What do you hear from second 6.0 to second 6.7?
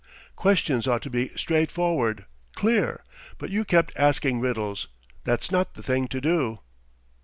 to do!"